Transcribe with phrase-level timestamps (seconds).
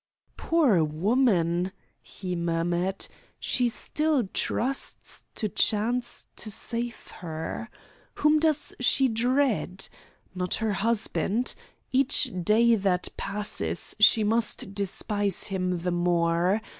[0.35, 3.07] "Poor woman!" he murmured.
[3.39, 7.69] "She still trusts to chance to save her.
[8.15, 9.87] Whom does she dread?
[10.33, 11.53] Not her husband.
[11.91, 16.61] Each day that passes she must despise him the more.